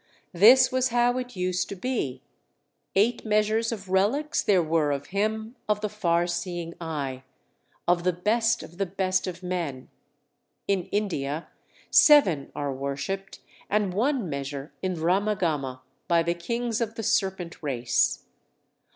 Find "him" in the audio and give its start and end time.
5.13-5.55